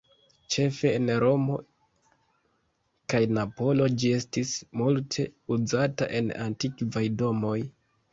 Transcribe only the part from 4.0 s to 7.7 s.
ĝi estis multe uzata en antikvaj domoj.